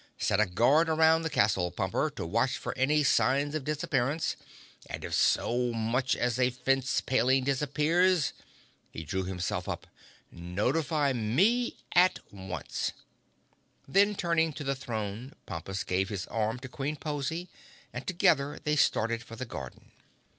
Set 0.17 0.39
a 0.39 0.47
guard 0.47 0.89
around 0.89 1.21
the 1.21 1.29
castle, 1.29 1.69
Pumper, 1.69 2.09
to 2.09 2.25
watch 2.25 2.57
for 2.57 2.75
any 2.75 3.03
signs 3.03 3.53
of 3.53 3.63
disappearance, 3.63 4.35
and 4.87 5.03
if 5.05 5.13
so 5.13 5.71
much 5.73 6.15
as 6.15 6.39
a 6.39 6.49
fence 6.49 7.01
paling 7.01 7.43
disappears"—he 7.43 9.03
drew 9.03 9.25
himself 9.25 9.69
up—"notify 9.69 11.13
me 11.13 11.77
at 11.93 12.17
once!" 12.31 12.93
Then 13.87 14.15
turning 14.15 14.53
to 14.53 14.63
the 14.63 14.73
throne 14.73 15.33
Pompus 15.45 15.83
gave 15.83 16.09
his 16.09 16.25
arm 16.29 16.57
to 16.61 16.67
Queen 16.67 16.95
Pozy 16.95 17.47
and 17.93 18.07
together 18.07 18.57
they 18.63 18.77
started 18.77 19.21
for 19.21 19.35
the 19.35 19.45
garden. 19.45 19.91